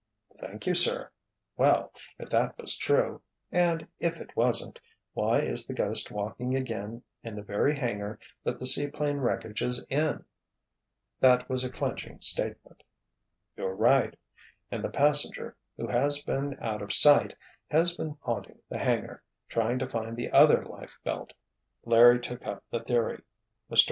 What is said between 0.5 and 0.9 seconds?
you,